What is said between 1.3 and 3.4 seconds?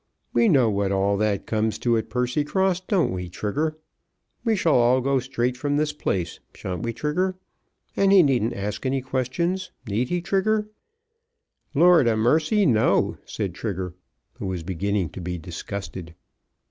comes to at Percycross; don't we,